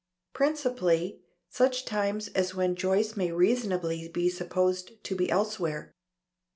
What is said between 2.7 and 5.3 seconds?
Joyce may reasonably be supposed to be